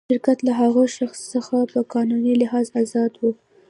شرکت 0.11 0.39
له 0.47 0.53
هغه 0.61 0.83
شخص 0.97 1.19
څخه 1.33 1.55
په 1.71 1.79
قانوني 1.93 2.33
لحاظ 2.41 2.65
آزاد 2.81 3.11
و. 3.15 3.21